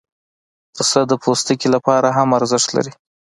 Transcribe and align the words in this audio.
پسه 0.75 0.99
د 1.07 1.11
پوستکي 1.23 1.67
لپاره 1.75 2.07
هم 2.17 2.29
ارزښت 2.39 2.69
لري. 2.77 2.93